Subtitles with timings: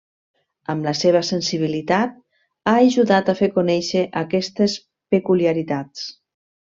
[0.73, 2.15] Amb la seva sensibilitat
[2.71, 4.79] ha ajudat a fer conèixer aquestes
[5.17, 6.09] peculiaritats.